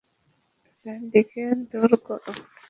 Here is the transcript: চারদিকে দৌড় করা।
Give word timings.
চারদিকে 0.77 1.43
দৌড় 1.71 1.95
করা। 2.05 2.31